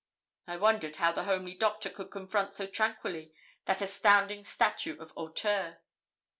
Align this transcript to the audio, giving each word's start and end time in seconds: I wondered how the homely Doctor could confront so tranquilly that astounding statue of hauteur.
I 0.47 0.57
wondered 0.57 0.95
how 0.95 1.11
the 1.11 1.25
homely 1.25 1.53
Doctor 1.53 1.87
could 1.91 2.09
confront 2.09 2.55
so 2.55 2.65
tranquilly 2.65 3.33
that 3.65 3.83
astounding 3.83 4.43
statue 4.43 4.97
of 4.99 5.11
hauteur. 5.11 5.77